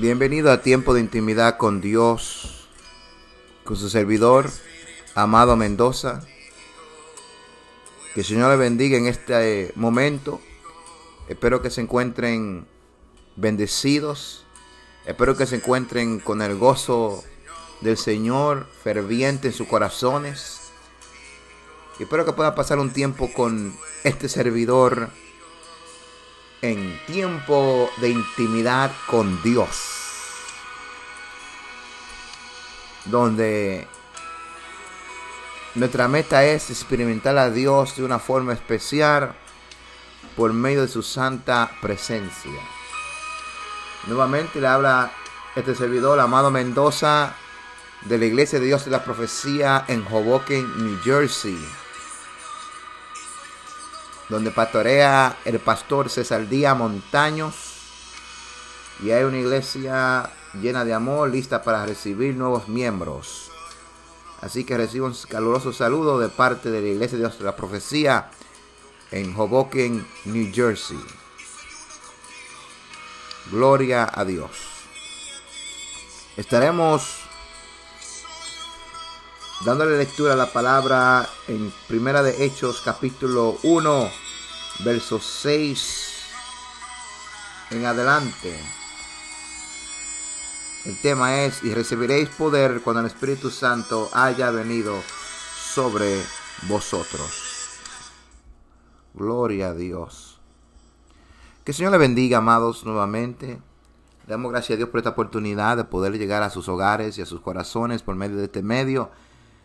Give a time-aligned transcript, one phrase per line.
[0.00, 2.68] Bienvenido a Tiempo de Intimidad con Dios,
[3.62, 4.50] con su servidor,
[5.14, 6.20] Amado Mendoza.
[8.12, 10.40] Que el Señor le bendiga en este momento.
[11.28, 12.66] Espero que se encuentren
[13.36, 14.44] bendecidos.
[15.06, 17.22] Espero que se encuentren con el gozo
[17.80, 20.72] del Señor ferviente en sus corazones.
[22.00, 25.10] Y espero que puedan pasar un tiempo con este servidor
[26.64, 29.93] en tiempo de intimidad con Dios.
[33.06, 33.86] Donde
[35.74, 39.34] nuestra meta es experimentar a Dios de una forma especial
[40.36, 42.60] por medio de su santa presencia.
[44.06, 45.12] Nuevamente le habla
[45.54, 47.34] este servidor, amado Mendoza,
[48.02, 51.58] de la Iglesia de Dios de la Profecía en Hoboken, New Jersey
[54.28, 57.54] donde pastorea el pastor César Díaz Montaños.
[59.02, 63.50] Y hay una iglesia llena de amor, lista para recibir nuevos miembros.
[64.40, 68.30] Así que recibo un caluroso saludo de parte de la Iglesia de la Profecía
[69.10, 71.00] en Hoboken, New Jersey.
[73.50, 74.50] Gloria a Dios.
[76.36, 77.20] Estaremos
[79.64, 84.10] dándole lectura a la palabra en Primera de Hechos capítulo 1,
[84.84, 86.14] versos 6
[87.70, 88.83] en adelante.
[90.84, 94.94] El tema es, y recibiréis poder cuando el Espíritu Santo haya venido
[95.56, 96.20] sobre
[96.68, 97.78] vosotros.
[99.14, 100.40] Gloria a Dios.
[101.64, 103.46] Que el Señor le bendiga, amados, nuevamente.
[104.26, 107.22] Le damos gracias a Dios por esta oportunidad de poder llegar a sus hogares y
[107.22, 109.10] a sus corazones por medio de este medio.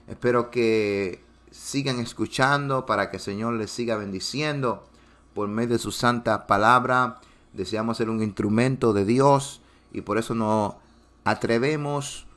[0.07, 4.87] Espero que sigan escuchando para que el Señor les siga bendiciendo
[5.33, 7.19] por medio de su santa palabra.
[7.51, 9.61] Deseamos ser un instrumento de Dios
[9.91, 10.75] y por eso nos
[11.23, 12.27] atrevemos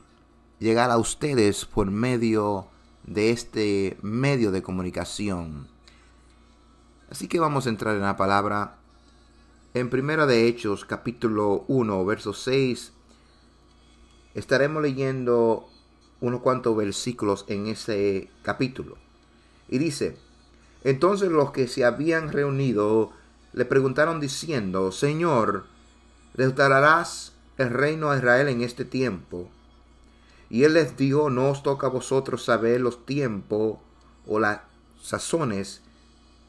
[0.59, 2.67] llegar a ustedes por medio
[3.05, 5.67] de este medio de comunicación.
[7.09, 8.77] Así que vamos a entrar en la palabra.
[9.73, 12.93] En Primera de Hechos, capítulo 1, verso 6,
[14.35, 15.67] estaremos leyendo
[16.21, 18.97] unos cuantos versículos en ese capítulo.
[19.67, 20.17] Y dice,
[20.83, 23.11] entonces los que se habían reunido
[23.51, 25.65] le preguntaron diciendo, Señor,
[26.33, 29.49] ¿restaurarás el reino a Israel en este tiempo?
[30.49, 33.77] Y él les dijo, no os toca a vosotros saber los tiempos
[34.27, 34.59] o las
[35.01, 35.81] sazones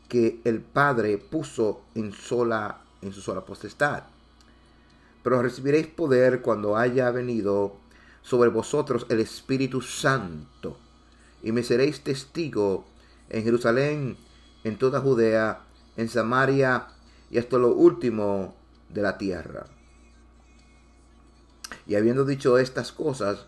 [0.09, 4.04] que el Padre puso en, sola, en su sola potestad.
[5.22, 7.76] Pero recibiréis poder cuando haya venido
[8.22, 10.78] sobre vosotros el Espíritu Santo,
[11.43, 12.84] y me seréis testigo
[13.28, 14.16] en Jerusalén,
[14.64, 15.60] en toda Judea,
[15.97, 16.88] en Samaria
[17.31, 18.54] y hasta lo último
[18.88, 19.66] de la tierra.
[21.86, 23.46] Y habiendo dicho estas cosas,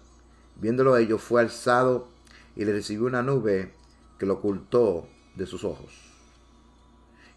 [0.60, 2.08] viéndolo ellos, fue alzado
[2.54, 3.72] y le recibió una nube
[4.18, 5.92] que lo ocultó de sus ojos.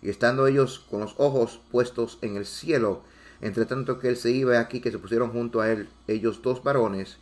[0.01, 3.01] Y estando ellos con los ojos puestos en el cielo,
[3.41, 6.63] entre tanto que él se iba aquí, que se pusieron junto a él ellos dos
[6.63, 7.17] varones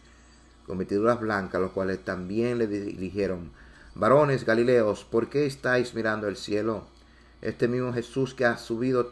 [0.65, 3.51] con vestiduras blancas, los cuales también le dijeron,
[3.95, 6.85] Varones Galileos, ¿por qué estáis mirando el cielo?
[7.41, 9.11] Este mismo Jesús que ha subido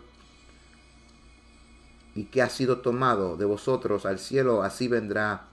[2.15, 5.47] y que ha sido tomado de vosotros al cielo, así vendrá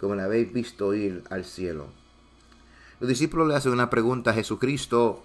[0.00, 1.86] como le habéis visto ir al cielo.
[2.98, 5.22] Los discípulos le hacen una pregunta a Jesucristo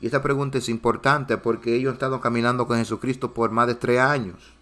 [0.00, 3.74] y esta pregunta es importante porque ellos han estado caminando con Jesucristo por más de
[3.74, 4.54] tres años.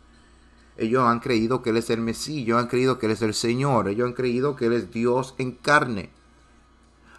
[0.77, 3.33] Ellos han creído que Él es el Mesías, ellos han creído que Él es el
[3.33, 6.11] Señor, ellos han creído que Él es Dios en carne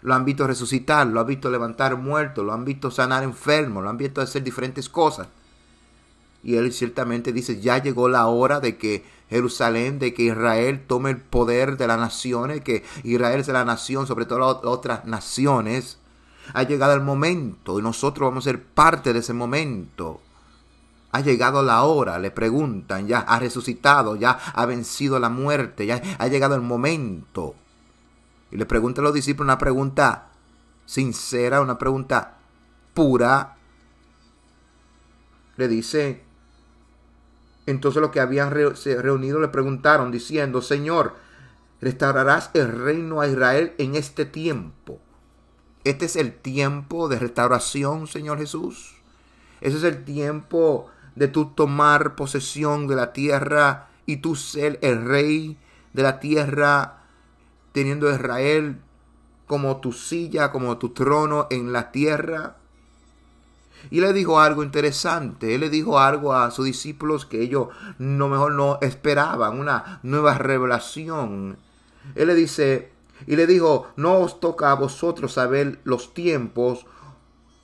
[0.02, 3.90] lo han visto resucitar, lo han visto levantar muertos, lo han visto sanar enfermos, lo
[3.90, 5.28] han visto hacer diferentes cosas.
[6.42, 11.10] Y él ciertamente dice, ya llegó la hora de que Jerusalén, de que Israel tome
[11.10, 15.98] el poder de las naciones, que Israel sea la nación sobre todas las otras naciones.
[16.54, 20.20] Ha llegado el momento y nosotros vamos a ser parte de ese momento.
[21.10, 26.00] Ha llegado la hora, le preguntan, ya ha resucitado, ya ha vencido la muerte, ya
[26.18, 27.54] ha llegado el momento.
[28.50, 30.28] Y le pregunta a los discípulos una pregunta
[30.86, 32.38] sincera, una pregunta
[32.94, 33.56] pura.
[35.56, 36.27] Le dice,
[37.70, 41.16] entonces los que habían reunido le preguntaron diciendo, Señor,
[41.82, 45.00] ¿restaurarás el reino a Israel en este tiempo?
[45.84, 48.96] Este es el tiempo de restauración, Señor Jesús.
[49.60, 55.04] Ese es el tiempo de tu tomar posesión de la tierra y tú ser el
[55.04, 55.58] rey
[55.92, 57.02] de la tierra
[57.72, 58.80] teniendo Israel
[59.46, 62.56] como tu silla, como tu trono en la tierra.
[63.90, 65.54] Y le dijo algo interesante.
[65.54, 70.34] Él le dijo algo a sus discípulos que ellos no mejor no esperaban, una nueva
[70.34, 71.58] revelación.
[72.14, 72.92] Él le dice,
[73.26, 76.86] y le dijo, no os toca a vosotros saber los tiempos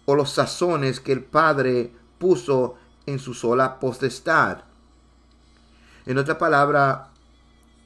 [0.07, 2.77] o los sazones que el Padre puso
[3.07, 4.65] en su sola potestad.
[6.07, 7.11] En otra palabra,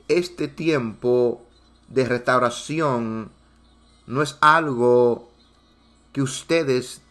[0.09, 1.47] este tiempo
[1.89, 3.31] de restauración
[4.07, 5.31] no es algo
[6.13, 7.03] que ustedes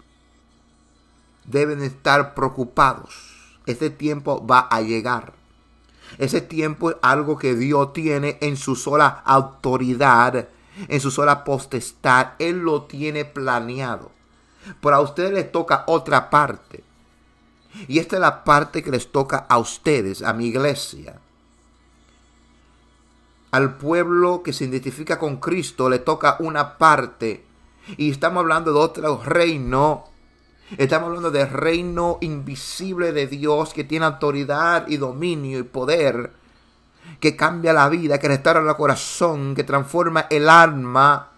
[1.47, 3.57] deben estar preocupados.
[3.65, 5.33] Ese tiempo va a llegar.
[6.17, 10.47] Ese tiempo es algo que Dios tiene en su sola autoridad,
[10.87, 12.33] en su sola potestad.
[12.39, 14.11] Él lo tiene planeado.
[14.81, 16.83] Pero a ustedes les toca otra parte.
[17.87, 21.19] Y esta es la parte que les toca a ustedes, a mi iglesia.
[23.51, 27.45] Al pueblo que se identifica con Cristo le toca una parte.
[27.97, 30.05] Y estamos hablando de otro reino
[30.75, 36.33] Estamos hablando del reino invisible de Dios que tiene autoridad y dominio y poder,
[37.21, 41.29] que cambia la vida, que restaura el corazón, que transforma el alma.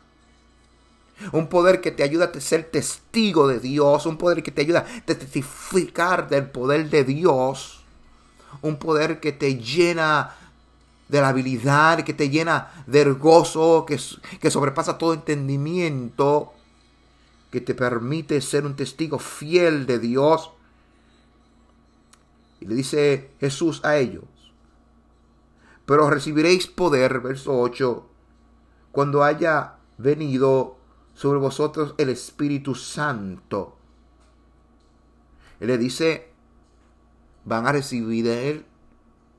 [1.31, 4.80] Un poder que te ayuda a ser testigo de Dios, un poder que te ayuda
[4.80, 7.84] a testificar del poder de Dios,
[8.64, 10.34] un poder que te llena
[11.08, 14.00] de la habilidad, que te llena del gozo, que,
[14.40, 16.54] que sobrepasa todo entendimiento
[17.51, 20.51] que te permite ser un testigo fiel de Dios.
[22.60, 24.25] Y le dice Jesús a ellos,
[25.86, 28.07] pero recibiréis poder, verso 8,
[28.92, 30.78] cuando haya venido
[31.13, 33.75] sobre vosotros el Espíritu Santo.
[35.60, 36.31] Él le dice,
[37.45, 38.66] van a recibir él,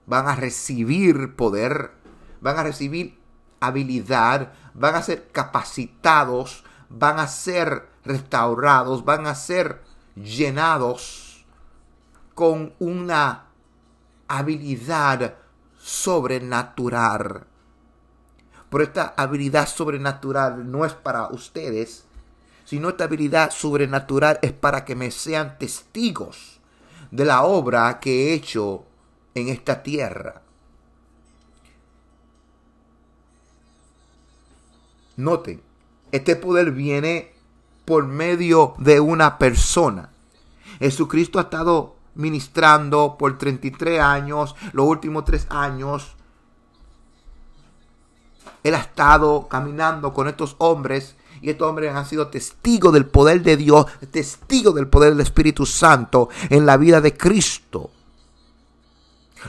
[0.07, 1.93] van a recibir poder,
[2.41, 3.19] van a recibir
[3.61, 9.83] habilidad, van a ser capacitados, van a ser restaurados, van a ser
[10.15, 11.45] llenados
[12.35, 13.47] con una
[14.29, 15.35] habilidad
[15.79, 17.47] sobrenatural.
[18.71, 22.05] Pero esta habilidad sobrenatural no es para ustedes,
[22.65, 26.61] sino esta habilidad sobrenatural es para que me sean testigos
[27.11, 28.85] de la obra que he hecho
[29.35, 30.43] en esta tierra.
[35.17, 35.61] Noten,
[36.13, 37.33] este poder viene
[37.91, 40.11] por medio de una persona.
[40.79, 46.15] Jesucristo ha estado ministrando por 33 años, los últimos tres años.
[48.63, 53.43] Él ha estado caminando con estos hombres y estos hombres han sido testigos del poder
[53.43, 57.91] de Dios, testigos del poder del Espíritu Santo en la vida de Cristo.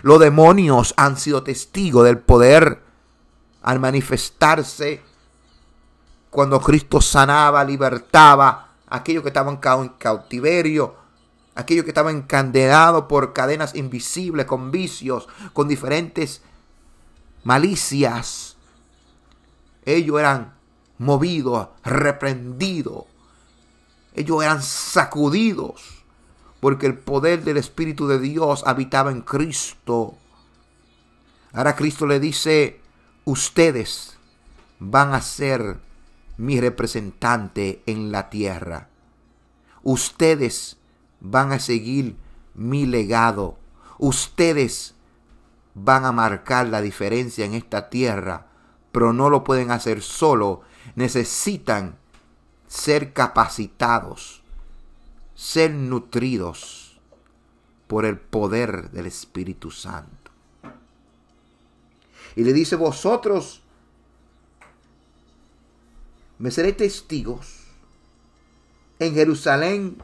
[0.01, 2.81] Los demonios han sido testigos del poder
[3.61, 5.10] al manifestarse
[6.31, 10.95] cuando Cristo sanaba, libertaba a aquellos que estaban en cautiverio,
[11.53, 16.41] aquellos que estaban encadenados por cadenas invisibles, con vicios, con diferentes
[17.43, 18.55] malicias.
[19.85, 20.53] Ellos eran
[20.97, 23.03] movidos, reprendidos.
[24.15, 26.01] Ellos eran sacudidos
[26.61, 30.15] porque el poder del Espíritu de Dios habitaba en Cristo.
[31.51, 32.79] Ahora Cristo le dice,
[33.25, 34.15] ustedes
[34.79, 35.90] van a ser
[36.41, 38.89] mi representante en la tierra.
[39.83, 40.77] Ustedes
[41.19, 42.15] van a seguir
[42.55, 43.59] mi legado.
[43.99, 44.95] Ustedes
[45.75, 48.47] van a marcar la diferencia en esta tierra,
[48.91, 50.61] pero no lo pueden hacer solo.
[50.95, 51.99] Necesitan
[52.67, 54.41] ser capacitados,
[55.35, 56.99] ser nutridos
[57.85, 60.31] por el poder del Espíritu Santo.
[62.35, 63.60] Y le dice, vosotros
[66.41, 67.59] me seré testigos
[68.97, 70.01] en Jerusalén,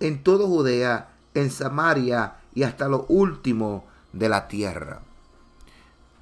[0.00, 5.00] en todo Judea, en Samaria y hasta lo último de la tierra.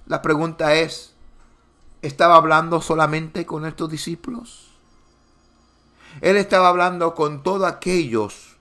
[0.06, 1.14] La pregunta es,
[2.02, 4.68] ¿estaba hablando solamente con estos discípulos?
[6.20, 8.58] Él estaba hablando con todos aquellos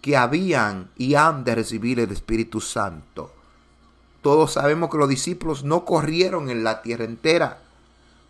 [0.00, 3.30] que habían y han de recibir el Espíritu Santo.
[4.22, 7.58] Todos sabemos que los discípulos no corrieron en la tierra entera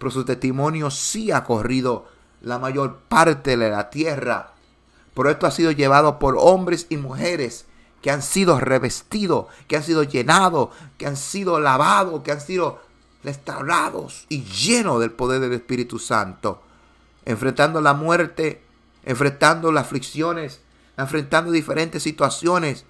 [0.02, 2.08] pero su testimonio sí ha corrido
[2.40, 4.52] la mayor parte de la tierra.
[5.14, 7.66] Pero esto ha sido llevado por hombres y mujeres
[8.00, 12.80] que han sido revestidos, que han sido llenados, que han sido lavados, que han sido
[13.22, 16.62] restaurados y llenos del poder del Espíritu Santo,
[17.24, 18.60] enfrentando la muerte,
[19.04, 20.62] enfrentando las aflicciones,
[20.96, 22.86] enfrentando diferentes situaciones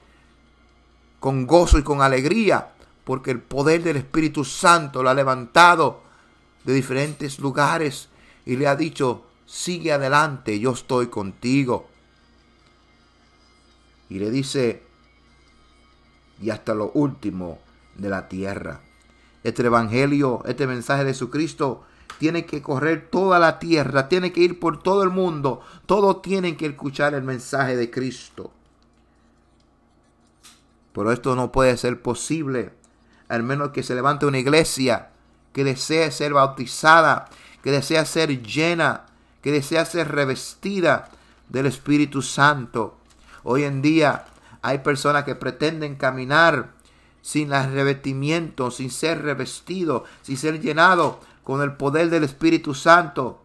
[1.21, 2.73] con gozo y con alegría,
[3.04, 6.11] porque el poder del Espíritu Santo lo ha levantado
[6.64, 8.09] de diferentes lugares
[8.45, 11.88] y le ha dicho, sigue adelante, yo estoy contigo.
[14.09, 14.83] Y le dice,
[16.40, 17.59] y hasta lo último
[17.97, 18.81] de la tierra.
[19.45, 21.85] Este evangelio, este mensaje de Jesucristo
[22.19, 25.61] tiene que correr toda la tierra, tiene que ir por todo el mundo.
[25.87, 28.52] Todos tienen que escuchar el mensaje de Cristo.
[30.92, 32.73] Pero esto no puede ser posible,
[33.28, 35.12] al menos que se levante una iglesia
[35.52, 37.28] que desea ser bautizada,
[37.62, 39.06] que desea ser llena,
[39.42, 41.11] que desea ser revestida
[41.49, 42.99] del Espíritu Santo.
[43.42, 44.26] Hoy en día
[44.62, 46.71] hay personas que pretenden caminar
[47.21, 53.38] sin el revestimiento, sin ser revestido, sin ser llenado con el poder del Espíritu Santo.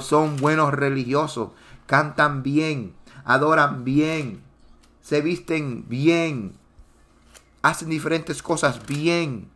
[0.00, 1.50] Son buenos religiosos,
[1.86, 4.42] cantan bien, adoran bien,
[5.00, 6.52] se visten bien,
[7.62, 9.48] hacen diferentes cosas bien,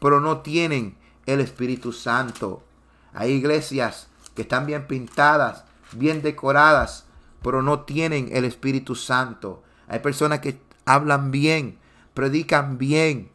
[0.00, 2.64] pero no tienen el Espíritu Santo.
[3.12, 7.04] Hay iglesias que están bien pintadas, bien decoradas,
[7.42, 9.62] pero no tienen el Espíritu Santo.
[9.86, 11.78] Hay personas que hablan bien,
[12.14, 13.30] predican bien,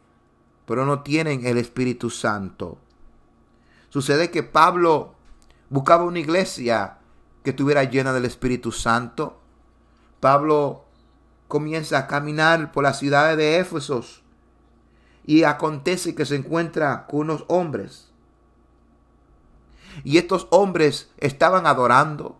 [0.66, 2.78] pero no tienen el Espíritu Santo.
[3.88, 5.14] Sucede que Pablo
[5.70, 6.98] buscaba una iglesia
[7.42, 9.40] que estuviera llena del Espíritu Santo.
[10.20, 10.84] Pablo
[11.48, 14.22] comienza a caminar por las ciudades de Éfesos
[15.26, 18.08] y acontece que se encuentra con unos hombres.
[20.04, 22.38] Y estos hombres estaban adorando,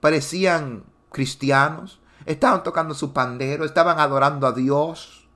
[0.00, 5.28] parecían cristianos, estaban tocando su pandero, estaban adorando a Dios.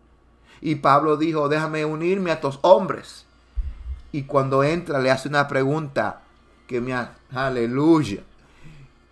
[0.60, 3.26] Y Pablo dijo, déjame unirme a estos hombres.
[4.10, 6.22] Y cuando entra le hace una pregunta
[6.66, 6.94] que me...
[7.32, 8.22] Aleluya.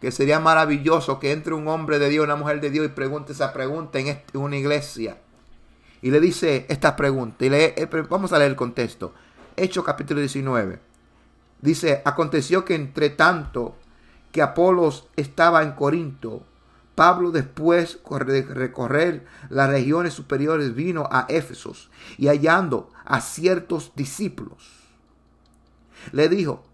[0.01, 3.33] Que sería maravilloso que entre un hombre de Dios, una mujer de Dios y pregunte
[3.33, 5.19] esa pregunta en una iglesia.
[6.03, 7.45] Y le dice esta pregunta.
[7.45, 9.15] Y le, eh, vamos a leer el contexto.
[9.57, 10.81] Hechos capítulo 19.
[11.61, 13.77] Dice, aconteció que entre tanto
[14.31, 16.47] que Apolos estaba en Corinto,
[16.95, 24.65] Pablo después de recorrer las regiones superiores vino a Éfesos y hallando a ciertos discípulos,
[26.13, 26.65] le dijo,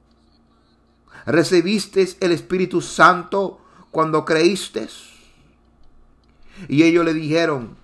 [1.26, 4.88] ¿recibiste el Espíritu Santo cuando creíste?
[6.68, 7.76] Y ellos le dijeron,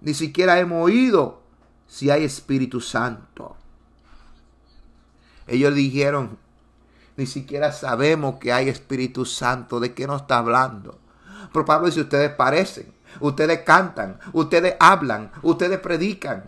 [0.00, 1.42] ni siquiera hemos oído
[1.86, 3.56] si hay Espíritu Santo.
[5.46, 6.38] Ellos dijeron,
[7.16, 10.98] ni siquiera sabemos que hay Espíritu Santo, ¿de qué nos está hablando?
[11.52, 16.44] Pero Pablo dice, ustedes parecen, ustedes cantan, ustedes hablan, ustedes predican.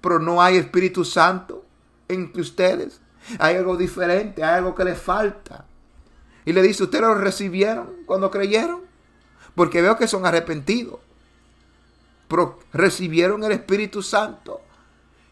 [0.00, 1.64] Pero no hay Espíritu Santo
[2.08, 3.00] entre ustedes.
[3.38, 5.64] Hay algo diferente, hay algo que les falta.
[6.44, 8.80] Y le dice, ¿ustedes lo recibieron cuando creyeron?
[9.54, 10.98] Porque veo que son arrepentidos.
[12.72, 14.60] Recibieron el Espíritu Santo.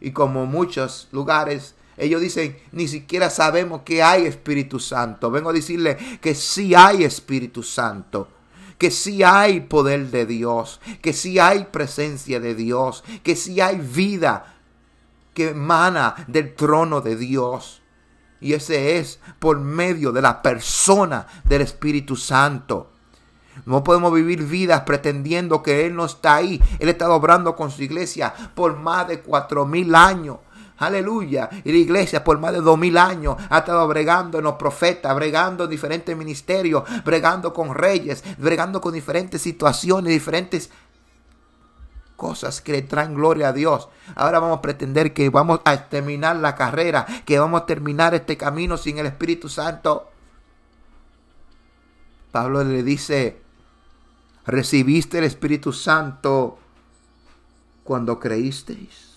[0.00, 5.30] Y como muchos lugares ellos dicen, ni siquiera sabemos que hay Espíritu Santo.
[5.30, 8.28] Vengo a decirle que sí hay Espíritu Santo
[8.80, 13.76] que sí hay poder de Dios, que sí hay presencia de Dios, que sí hay
[13.76, 14.54] vida
[15.34, 17.82] que emana del trono de Dios.
[18.40, 22.89] Y ese es por medio de la persona del Espíritu Santo.
[23.66, 26.60] No podemos vivir vidas pretendiendo que Él no está ahí.
[26.78, 30.38] Él está obrando con su iglesia por más de cuatro mil años.
[30.78, 31.50] Aleluya.
[31.62, 35.14] Y la iglesia por más de dos mil años ha estado bregando en los profetas,
[35.14, 40.70] bregando en diferentes ministerios, bregando con reyes, bregando con diferentes situaciones, diferentes
[42.16, 43.88] cosas que le traen gloria a Dios.
[44.14, 48.36] Ahora vamos a pretender que vamos a terminar la carrera, que vamos a terminar este
[48.36, 50.10] camino sin el Espíritu Santo.
[52.30, 53.40] Pablo le dice,
[54.50, 56.58] recibiste el Espíritu Santo
[57.84, 59.10] cuando creísteis.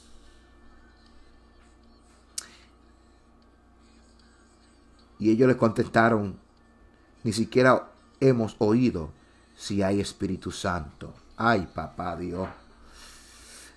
[5.19, 6.37] Y ellos le contestaron,
[7.23, 9.11] ni siquiera hemos oído
[9.55, 11.13] si hay Espíritu Santo.
[11.37, 12.49] Ay, papá Dios.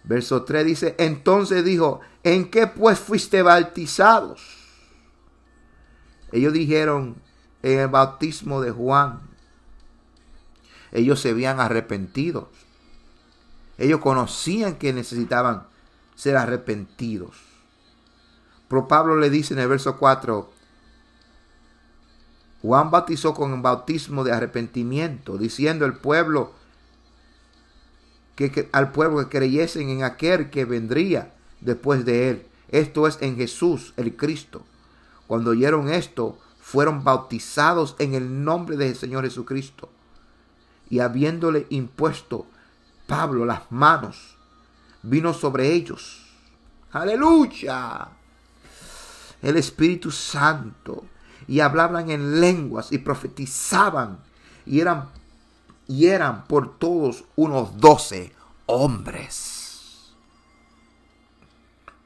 [0.05, 4.41] Verso 3 dice, entonces dijo, ¿en qué pues fuiste bautizados?
[6.33, 7.17] Ellos dijeron,
[7.63, 9.21] en el bautismo de Juan.
[10.93, 12.51] Ellos se habían arrepentido.
[13.79, 15.67] Ellos conocían que necesitaban
[16.15, 17.37] ser arrepentidos.
[18.69, 20.51] Pero Pablo le dice en el verso 4,
[22.63, 26.53] Juan bautizó con un bautismo de arrepentimiento, diciendo al pueblo
[28.35, 32.47] que, al pueblo que creyesen en aquel que vendría después de él.
[32.69, 34.65] Esto es en Jesús, el Cristo.
[35.27, 39.91] Cuando oyeron esto, fueron bautizados en el nombre del Señor Jesucristo.
[40.89, 42.47] Y habiéndole impuesto
[43.07, 44.37] Pablo las manos,
[45.03, 46.27] vino sobre ellos.
[46.93, 48.09] Aleluya.
[49.43, 51.05] El Espíritu Santo
[51.47, 54.19] y hablaban en lenguas y profetizaban
[54.65, 55.09] y eran
[55.89, 58.33] y eran por todos unos doce
[58.67, 60.13] hombres.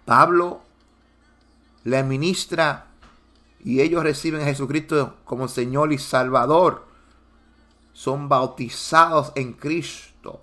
[0.05, 0.61] Pablo
[1.85, 2.87] le ministra
[3.65, 6.90] y ellos reciben a Jesucristo como Señor y Salvador.
[7.93, 10.43] Son bautizados en Cristo.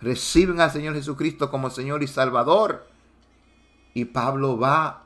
[0.00, 2.86] Reciben al Señor Jesucristo como Señor y Salvador.
[3.94, 5.04] Y Pablo va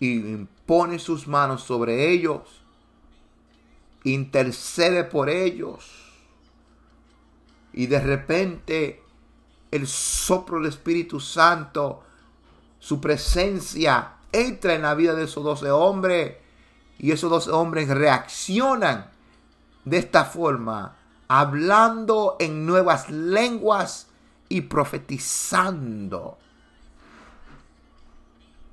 [0.00, 2.40] y impone sus manos sobre ellos.
[4.04, 5.88] Intercede por ellos.
[7.72, 9.02] Y de repente
[9.70, 12.02] el soplo del Espíritu Santo,
[12.78, 16.36] su presencia entra en la vida de esos doce hombres
[16.98, 19.11] y esos doce hombres reaccionan
[19.84, 20.96] de esta forma,
[21.28, 24.08] hablando en nuevas lenguas
[24.48, 26.38] y profetizando.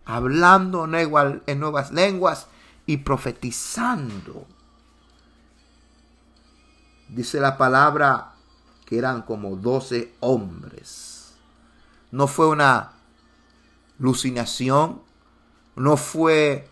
[0.06, 2.48] Hablando en nuevas lenguas
[2.86, 4.46] y profetizando.
[7.08, 8.34] Dice la palabra
[8.86, 11.36] que eran como doce hombres.
[12.12, 12.94] No fue una
[14.00, 15.01] alucinación,
[15.75, 16.68] no fue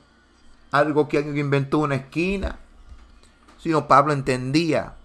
[0.71, 2.59] algo que alguien inventó una esquina,
[3.67, 4.95] sino Pablo entendía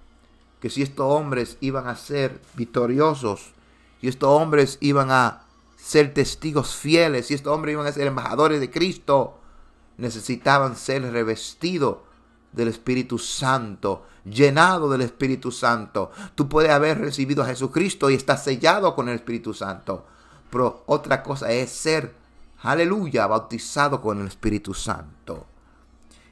[0.61, 3.55] que si estos hombres iban a ser victoriosos,
[4.01, 5.43] si estos hombres iban a
[5.77, 9.41] ser testigos fieles, si estos hombres iban a ser embajadores de Cristo,
[9.97, 11.97] necesitaban ser revestidos
[12.53, 16.13] del Espíritu Santo, llenado del Espíritu Santo.
[16.37, 20.07] Tú puedes haber recibido a Jesucristo y estás sellado con el Espíritu Santo.
[20.51, 22.15] Pero otra cosa es ser
[22.63, 25.47] aleluya, bautizado con el Espíritu Santo.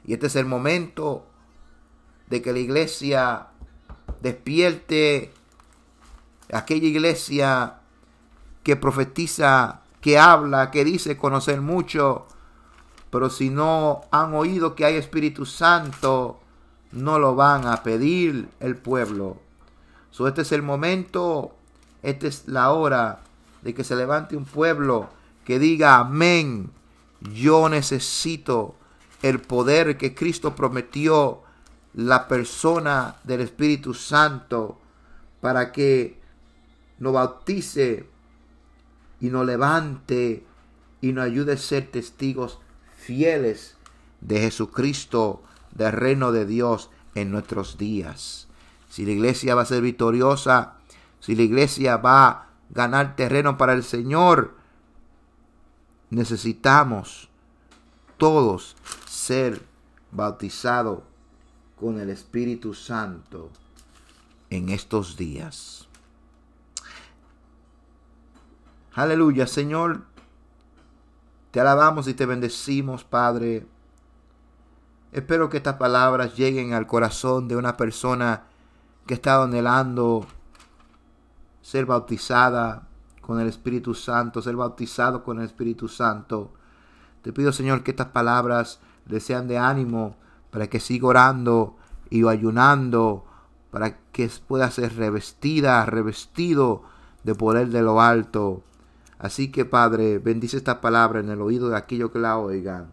[0.05, 1.25] Y este es el momento
[2.31, 3.47] de que la iglesia
[4.21, 5.33] despierte,
[6.51, 7.79] aquella iglesia
[8.63, 12.25] que profetiza, que habla, que dice conocer mucho,
[13.09, 16.39] pero si no han oído que hay Espíritu Santo,
[16.93, 19.37] no lo van a pedir el pueblo.
[20.11, 21.53] So, este es el momento,
[22.01, 23.19] esta es la hora
[23.61, 25.09] de que se levante un pueblo
[25.43, 26.71] que diga amén.
[27.33, 28.75] Yo necesito
[29.21, 31.43] el poder que Cristo prometió,
[31.93, 34.79] la persona del Espíritu Santo,
[35.41, 36.19] para que
[36.99, 38.07] nos bautice
[39.19, 40.45] y nos levante
[41.01, 42.59] y nos ayude a ser testigos
[42.95, 43.75] fieles
[44.21, 48.47] de Jesucristo, del reino de Dios en nuestros días.
[48.89, 50.75] Si la iglesia va a ser victoriosa,
[51.19, 54.55] si la iglesia va a ganar terreno para el Señor,
[56.09, 57.29] necesitamos
[58.17, 58.75] todos
[59.07, 59.61] ser
[60.11, 60.99] bautizados
[61.81, 63.49] con el Espíritu Santo
[64.51, 65.87] en estos días.
[68.93, 70.03] Aleluya, Señor.
[71.49, 73.65] Te alabamos y te bendecimos, Padre.
[75.11, 78.43] Espero que estas palabras lleguen al corazón de una persona
[79.07, 80.27] que está anhelando
[81.63, 82.87] ser bautizada
[83.21, 86.53] con el Espíritu Santo, ser bautizado con el Espíritu Santo.
[87.23, 90.15] Te pido, Señor, que estas palabras le sean de ánimo
[90.51, 91.77] para que siga orando
[92.09, 93.25] y ayunando,
[93.71, 96.83] para que pueda ser revestida, revestido
[97.23, 98.63] de poder de lo alto.
[99.17, 102.91] Así que, Padre, bendice esta palabra en el oído de aquellos que la oigan.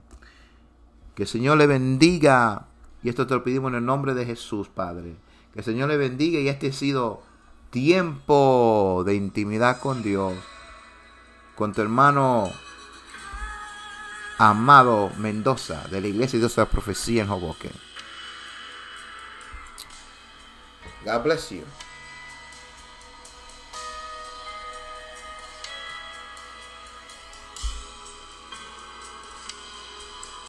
[1.15, 2.67] Que el Señor le bendiga.
[3.03, 5.17] Y esto te lo pedimos en el nombre de Jesús, Padre.
[5.53, 7.23] Que el Señor le bendiga y este ha sido
[7.71, 10.35] tiempo de intimidad con Dios,
[11.57, 12.51] con tu hermano
[14.39, 17.73] amado Mendoza de la Iglesia de la Profecía en Hoboken.
[21.05, 21.65] God bless you.